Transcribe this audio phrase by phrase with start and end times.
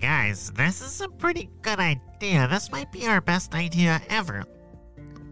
[0.00, 2.48] Guys, this is a pretty good idea.
[2.48, 4.44] This might be our best idea ever.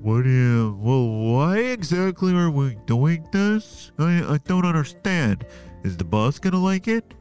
[0.00, 3.92] What is, well, why exactly are we doing this?
[3.98, 5.46] I, I don't understand.
[5.82, 7.14] Is the boss gonna like it?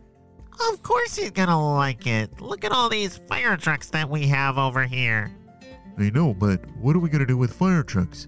[0.72, 2.41] Of course he's gonna like it.
[2.41, 5.31] Look at all these fire trucks that we have over here.
[5.97, 8.28] I know, but what are we gonna do with fire trucks?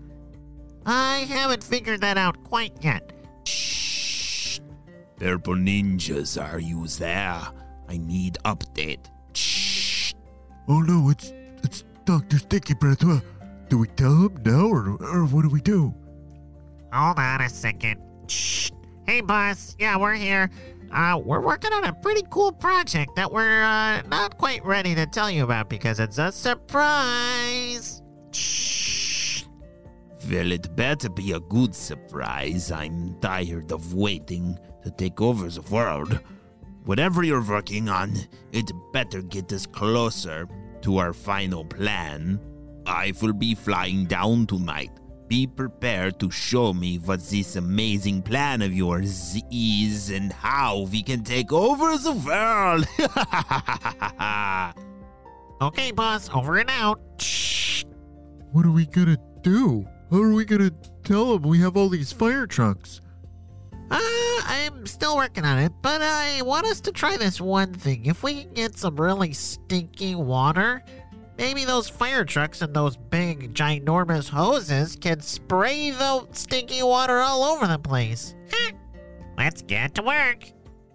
[0.85, 3.11] I haven't figured that out quite yet.
[3.45, 4.59] Shh.
[5.17, 7.41] Purple ninjas, are you there?
[7.89, 9.05] I need update.
[9.33, 10.13] Shh.
[10.67, 11.31] Oh no, it's
[11.63, 13.03] it's Doctor Stinky Breath.
[13.03, 13.19] Uh,
[13.69, 15.93] do we tell him now, or or what do we do?
[16.91, 18.01] Hold on a second.
[18.27, 18.71] Shh.
[19.05, 20.49] Hey boss, yeah, we're here.
[20.91, 25.05] Uh, we're working on a pretty cool project that we're uh, not quite ready to
[25.05, 28.01] tell you about because it's a surprise.
[28.31, 29.43] Shh.
[30.29, 32.71] Well, it better be a good surprise.
[32.71, 36.19] I'm tired of waiting to take over the world.
[36.85, 38.13] Whatever you're working on,
[38.51, 40.47] it better get us closer
[40.81, 42.39] to our final plan.
[42.85, 44.91] I will be flying down tonight.
[45.27, 51.01] Be prepared to show me what this amazing plan of yours is and how we
[51.01, 52.87] can take over the world.
[55.61, 56.99] Okay, boss, over and out.
[57.17, 57.85] Shh.
[58.51, 59.85] What are we gonna do?
[60.11, 60.71] How are we gonna
[61.05, 62.99] tell him we have all these fire trucks?
[64.45, 68.05] I'm still working on it, but I want us to try this one thing.
[68.05, 70.83] If we can get some really stinky water,
[71.37, 77.43] maybe those fire trucks and those big, ginormous hoses can spray the stinky water all
[77.43, 78.35] over the place.
[78.51, 78.71] Eh,
[79.37, 80.45] let's get to work.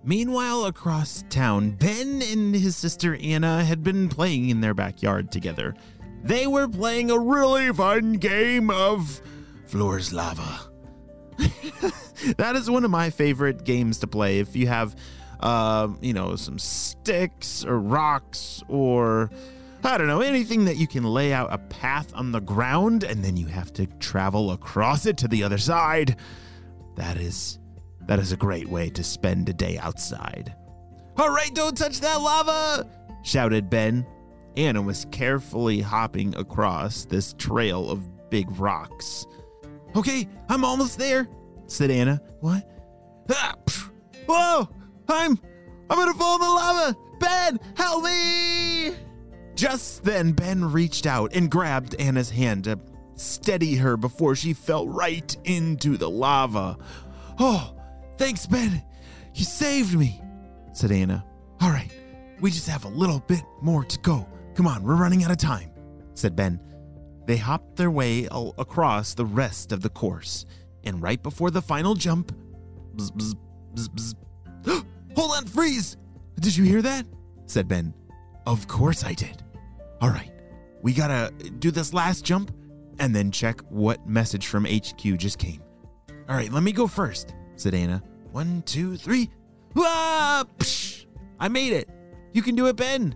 [0.04, 5.74] Meanwhile, across town, Ben and his sister Anna had been playing in their backyard together.
[6.22, 9.20] They were playing a really fun game of
[9.66, 10.70] Floor's Lava.
[12.36, 14.38] that is one of my favorite games to play.
[14.40, 14.96] If you have,
[15.40, 19.30] uh, you know, some sticks or rocks or
[19.82, 23.24] I don't know, anything that you can lay out a path on the ground and
[23.24, 26.16] then you have to travel across it to the other side.
[26.96, 27.58] That is
[28.06, 30.54] that is a great way to spend a day outside.
[31.16, 32.86] All right, don't touch that lava,
[33.22, 34.06] shouted Ben.
[34.56, 39.26] Anna was carefully hopping across this trail of big rocks.
[39.96, 41.28] Okay, I'm almost there,
[41.70, 42.20] said Anna.
[42.40, 42.68] What?
[43.30, 43.54] Ah,
[44.26, 44.68] whoa!
[45.08, 45.38] I'm
[45.88, 46.96] I'm gonna fall in the lava!
[47.18, 48.92] Ben, help me!
[49.54, 52.78] Just then, Ben reached out and grabbed Anna's hand to
[53.14, 56.78] steady her before she fell right into the lava.
[57.38, 57.74] Oh,
[58.16, 58.82] thanks, Ben.
[59.34, 60.20] You saved me,
[60.72, 61.24] said Anna.
[61.60, 61.90] All right,
[62.40, 64.26] we just have a little bit more to go.
[64.54, 65.70] Come on, we're running out of time,
[66.14, 66.60] said Ben.
[67.26, 68.26] They hopped their way
[68.58, 70.46] across the rest of the course,
[70.84, 72.32] and right before the final jump,
[72.96, 73.34] bzz, bzz,
[73.74, 74.14] bzz,
[74.64, 74.84] bzz.
[75.16, 75.96] hold on, freeze!
[76.38, 77.06] Did you hear that?
[77.46, 77.92] said Ben.
[78.46, 79.42] Of course I did.
[80.00, 80.32] All right,
[80.82, 82.52] we gotta do this last jump
[82.98, 85.62] and then check what message from HQ just came.
[86.28, 88.02] All right, let me go first, said Anna.
[88.32, 89.30] One, two, three.
[89.76, 90.44] Ah!
[90.58, 91.06] Psh!
[91.38, 91.88] I made it.
[92.32, 93.14] You can do it, Ben.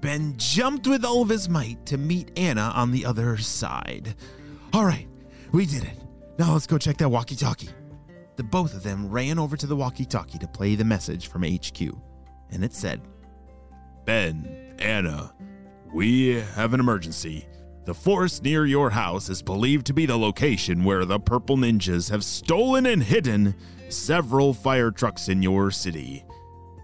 [0.00, 4.14] Ben jumped with all of his might to meet Anna on the other side.
[4.72, 5.06] All right,
[5.52, 5.98] we did it.
[6.40, 7.68] Now let's go check that walkie talkie.
[8.36, 11.42] The both of them ran over to the walkie talkie to play the message from
[11.42, 11.82] HQ,
[12.50, 13.02] and it said,
[14.06, 15.34] Ben, Anna,
[15.92, 17.46] we have an emergency.
[17.84, 22.08] The forest near your house is believed to be the location where the purple ninjas
[22.08, 23.54] have stolen and hidden
[23.90, 26.24] several fire trucks in your city.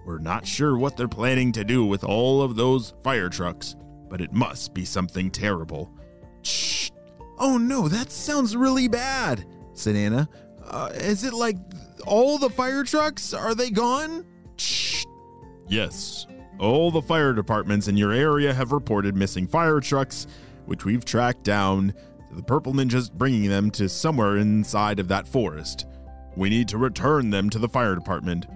[0.05, 3.75] We're not sure what they're planning to do with all of those fire trucks,
[4.11, 5.91] but it must be something terrible.
[6.43, 6.86] Shh.
[7.39, 10.29] Oh no, that sounds really bad, said Anna.
[10.65, 11.57] Uh, is it like
[12.07, 13.35] all the fire trucks?
[13.35, 14.25] Are they gone?
[14.57, 15.05] Shh.
[15.69, 16.27] Yes,
[16.59, 20.27] all the fire departments in your area have reported missing fire trucks,
[20.65, 21.93] which we've tracked down.
[22.31, 25.87] to the purple ninjas bringing them to somewhere inside of that forest.
[26.37, 28.47] We need to return them to the fire department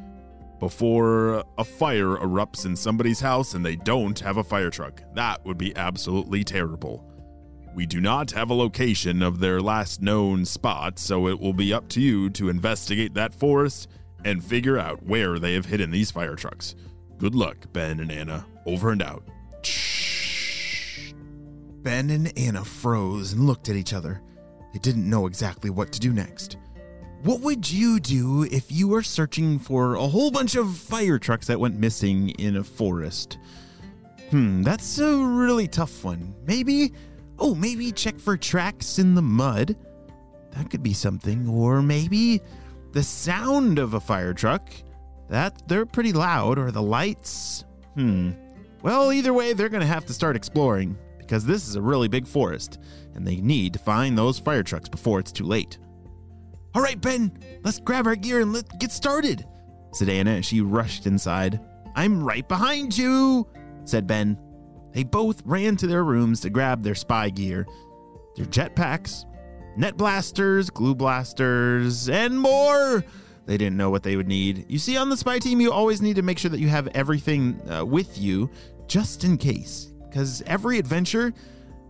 [0.59, 5.03] before a fire erupts in somebody's house and they don't have a fire truck.
[5.15, 7.05] That would be absolutely terrible.
[7.75, 11.73] We do not have a location of their last known spot, so it will be
[11.73, 13.89] up to you to investigate that forest
[14.25, 16.75] and figure out where they have hidden these fire trucks.
[17.19, 18.45] Good luck, Ben and Anna.
[18.67, 19.23] Over and out.
[21.83, 24.21] Ben and Anna froze and looked at each other.
[24.73, 26.57] They didn't know exactly what to do next.
[27.23, 31.47] What would you do if you were searching for a whole bunch of fire trucks
[31.47, 33.39] that went missing in a forest?
[34.31, 36.35] Hmm, that's a really tough one.
[36.47, 36.93] Maybe,
[37.41, 39.77] oh, maybe check for tracks in the mud.
[40.53, 41.49] That could be something.
[41.49, 42.41] Or maybe
[42.93, 44.71] the sound of a fire truck.
[45.29, 47.65] That they're pretty loud, or the lights.
[47.95, 48.33] Hmm.
[48.83, 52.27] Well, either way, they're to have to start exploring because this is a really big
[52.27, 52.81] forest
[53.15, 55.79] and they need to find those fire trucks before it's too late.
[56.75, 57.33] All right, Ben,
[57.63, 59.47] let's grab our gear and let's get started,
[59.93, 61.61] said Anna as she rushed inside.
[61.95, 63.47] I'm right behind you,
[63.85, 64.39] said Ben.
[64.93, 67.67] They both ran to their rooms to grab their spy gear,
[68.37, 69.25] their jetpacks,
[69.77, 73.05] net blasters, glue blasters, and more.
[73.47, 74.67] They didn't know what they would need.
[74.69, 76.89] You see, on the spy team, you always need to make sure that you have
[76.89, 78.51] everything uh, with you
[78.87, 81.33] just in case, because every adventure,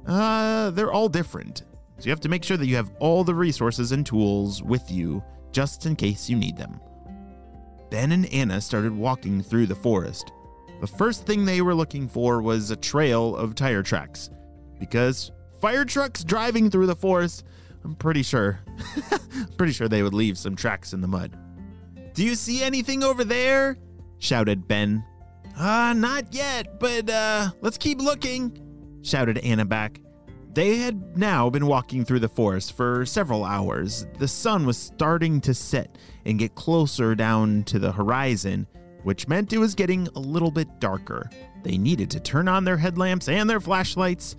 [0.06, 1.64] uh, they're all different.
[1.98, 4.90] So you have to make sure that you have all the resources and tools with
[4.90, 5.22] you
[5.52, 6.80] just in case you need them.
[7.90, 10.32] Ben and Anna started walking through the forest.
[10.80, 14.30] The first thing they were looking for was a trail of tire tracks
[14.78, 15.30] because
[15.60, 17.44] fire trucks driving through the forest,
[17.84, 18.60] I'm pretty sure,
[19.58, 21.36] pretty sure they would leave some tracks in the mud.
[22.14, 23.78] Do you see anything over there?
[24.18, 25.04] shouted Ben.
[25.56, 28.58] Ah, uh, not yet, but uh, let's keep looking,
[29.02, 30.00] shouted Anna back.
[30.52, 34.06] They had now been walking through the forest for several hours.
[34.18, 38.66] The sun was starting to set and get closer down to the horizon,
[39.02, 41.30] which meant it was getting a little bit darker.
[41.62, 44.36] They needed to turn on their headlamps and their flashlights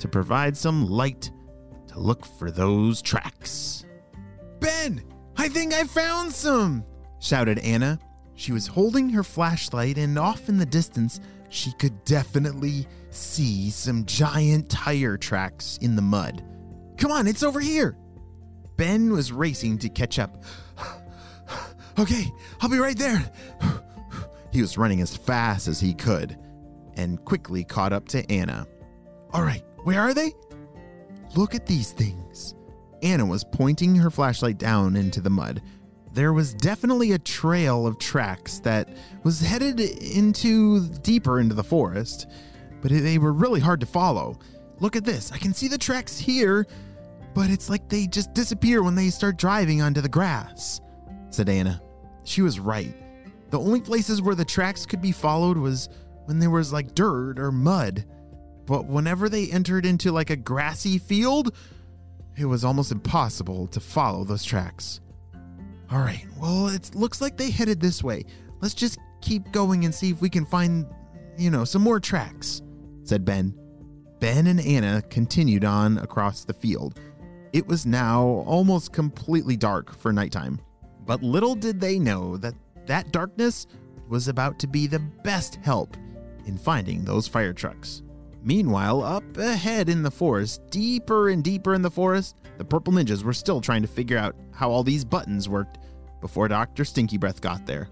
[0.00, 1.30] to provide some light
[1.88, 3.84] to look for those tracks.
[4.60, 5.02] Ben,
[5.36, 6.84] I think I found some,
[7.20, 7.98] shouted Anna.
[8.34, 14.04] She was holding her flashlight, and off in the distance, she could definitely see some
[14.04, 16.44] giant tire tracks in the mud.
[16.98, 17.96] Come on, it's over here.
[18.76, 20.44] Ben was racing to catch up.
[21.98, 22.30] okay,
[22.60, 23.32] I'll be right there.
[24.52, 26.38] He was running as fast as he could
[26.94, 28.66] and quickly caught up to Anna.
[29.32, 30.32] All right, where are they?
[31.36, 32.54] Look at these things.
[33.02, 35.62] Anna was pointing her flashlight down into the mud.
[36.12, 38.88] There was definitely a trail of tracks that
[39.22, 42.26] was headed into deeper into the forest
[42.80, 44.38] but they were really hard to follow.
[44.80, 45.32] Look at this.
[45.32, 46.66] I can see the tracks here,
[47.34, 50.80] but it's like they just disappear when they start driving onto the grass,
[51.30, 51.82] said Anna.
[52.24, 52.94] She was right.
[53.50, 55.88] The only places where the tracks could be followed was
[56.26, 58.04] when there was like dirt or mud.
[58.66, 61.54] But whenever they entered into like a grassy field,
[62.36, 65.00] it was almost impossible to follow those tracks.
[65.90, 68.24] All right, well, it looks like they headed this way.
[68.60, 70.86] Let's just keep going and see if we can find,
[71.38, 72.62] you know, some more tracks
[73.08, 73.54] said Ben.
[74.20, 77.00] Ben and Anna continued on across the field.
[77.52, 80.60] It was now almost completely dark for nighttime,
[81.06, 82.54] but little did they know that
[82.88, 83.66] that darkness
[84.08, 85.96] was about to be the best help
[86.46, 88.02] in finding those fire trucks.
[88.42, 93.22] Meanwhile, up ahead in the forest, deeper and deeper in the forest, the purple ninjas
[93.22, 95.78] were still trying to figure out how all these buttons worked
[96.20, 96.84] before Dr.
[96.84, 97.88] Stinky Breath got there.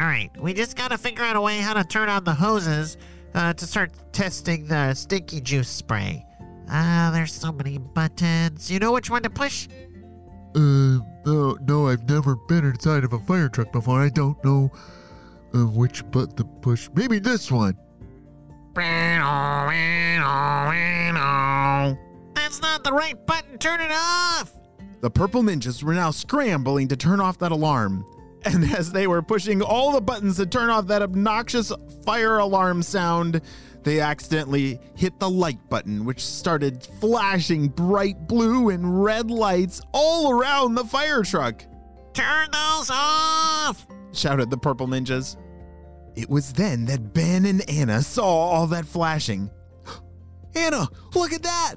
[0.00, 2.96] All right, we just gotta figure out a way how to turn on the hoses
[3.34, 6.24] uh, to start testing the stinky juice spray.
[6.68, 8.70] Ah, uh, there's so many buttons.
[8.70, 9.68] You know which one to push?
[10.54, 14.00] Uh, no, no, I've never been inside of a fire truck before.
[14.00, 14.70] I don't know
[15.54, 16.88] uh, which button to push.
[16.94, 17.76] Maybe this one.
[22.34, 23.58] That's not the right button.
[23.58, 24.52] Turn it off.
[25.00, 28.04] The purple ninjas were now scrambling to turn off that alarm.
[28.44, 31.70] And as they were pushing all the buttons to turn off that obnoxious
[32.04, 33.40] fire alarm sound,
[33.84, 40.30] they accidentally hit the light button, which started flashing bright blue and red lights all
[40.30, 41.64] around the fire truck.
[42.14, 43.86] Turn those off!
[44.12, 45.36] shouted the purple ninjas.
[46.14, 49.50] It was then that Ben and Anna saw all that flashing.
[50.54, 51.76] Anna, look at that!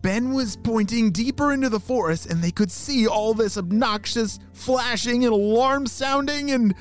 [0.00, 5.24] Ben was pointing deeper into the forest and they could see all this obnoxious flashing
[5.24, 6.74] and alarm sounding and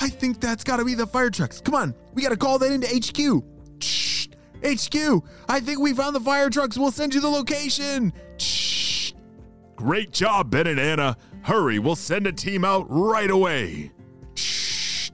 [0.00, 1.60] I think that's got to be the fire trucks.
[1.60, 3.44] Come on, we got to call that into HQ.
[3.80, 4.28] Shh.
[4.64, 6.76] HQ, I think we found the fire trucks.
[6.76, 8.12] We'll send you the location.
[8.38, 9.12] Shh.
[9.76, 11.16] Great job, Ben and Anna.
[11.42, 13.92] Hurry, we'll send a team out right away.
[14.34, 15.10] Shh.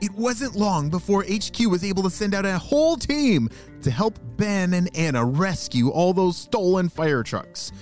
[0.00, 3.48] It wasn't long before HQ was able to send out a whole team
[3.82, 7.72] to help Ben and Anna rescue all those stolen fire trucks.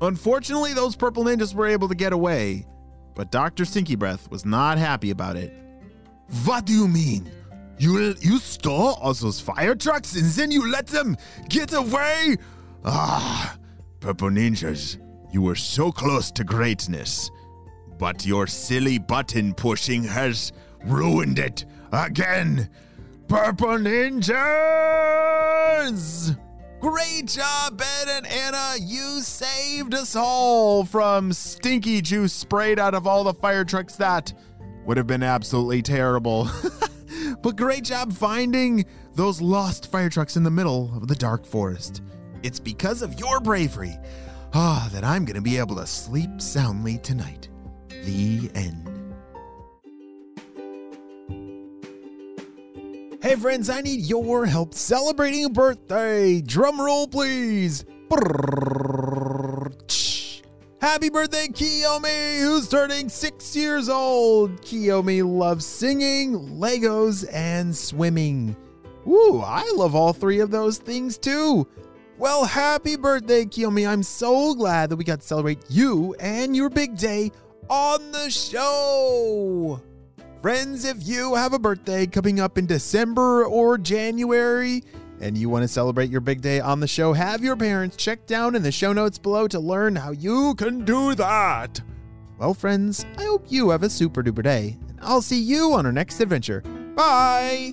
[0.00, 2.66] Unfortunately, those purple ninjas were able to get away,
[3.14, 3.64] but Dr.
[3.64, 5.52] Stinky Breath was not happy about it.
[6.44, 7.30] What do you mean?
[7.78, 11.16] You you stole all those fire trucks and then you let them
[11.48, 12.36] get away?
[12.84, 13.56] Ah,
[14.00, 14.98] purple ninjas,
[15.32, 17.30] you were so close to greatness,
[17.98, 20.52] but your silly button pushing has
[20.84, 22.70] ruined it again.
[23.28, 24.36] Purple ninjas!
[26.80, 28.74] Great job, Ben and Anna.
[28.80, 33.96] You saved us all from stinky juice sprayed out of all the fire trucks.
[33.96, 34.32] That
[34.84, 36.48] would have been absolutely terrible.
[37.42, 42.02] but great job finding those lost fire trucks in the middle of the dark forest.
[42.42, 43.96] It's because of your bravery
[44.54, 47.48] ah, that I'm going to be able to sleep soundly tonight.
[47.88, 48.92] The end.
[53.22, 56.40] Hey friends, I need your help celebrating a birthday.
[56.40, 57.84] Drum roll, please.
[60.78, 64.60] Happy birthday, Kiyomi, who's turning six years old.
[64.60, 68.54] Kiyomi loves singing, Legos, and swimming.
[69.08, 71.66] Ooh, I love all three of those things too.
[72.18, 73.88] Well, happy birthday, Kiyomi.
[73.88, 77.32] I'm so glad that we got to celebrate you and your big day
[77.70, 79.80] on the show.
[80.42, 84.84] Friends, if you have a birthday coming up in December or January
[85.20, 88.26] and you want to celebrate your big day on the show, have your parents check
[88.26, 91.80] down in the show notes below to learn how you can do that.
[92.38, 95.86] Well, friends, I hope you have a super duper day, and I'll see you on
[95.86, 96.60] our next adventure.
[96.94, 97.72] Bye!